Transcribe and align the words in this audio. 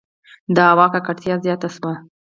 •د 0.55 0.57
هوا 0.71 0.85
ککړتیا 0.93 1.35
زیاته 1.45 1.69
شوه. 1.75 1.93